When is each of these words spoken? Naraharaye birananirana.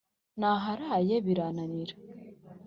Naraharaye 0.39 1.15
birananirana. 1.25 1.93